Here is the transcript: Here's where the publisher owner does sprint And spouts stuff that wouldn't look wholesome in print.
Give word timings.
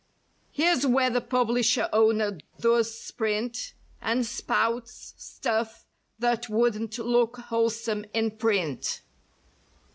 Here's 0.49 0.83
where 0.83 1.11
the 1.11 1.21
publisher 1.21 1.87
owner 1.93 2.39
does 2.59 2.97
sprint 2.99 3.75
And 4.01 4.25
spouts 4.25 5.13
stuff 5.15 5.85
that 6.17 6.49
wouldn't 6.49 6.97
look 6.97 7.37
wholesome 7.37 8.05
in 8.11 8.31
print. 8.31 9.03